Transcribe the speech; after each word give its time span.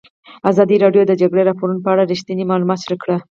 ازادي 0.51 0.75
راډیو 0.83 1.03
د 1.05 1.07
د 1.09 1.13
جګړې 1.21 1.41
راپورونه 1.49 1.79
په 1.83 1.89
اړه 1.93 2.07
رښتیني 2.11 2.43
معلومات 2.49 2.79
شریک 2.83 2.99
کړي. 3.03 3.17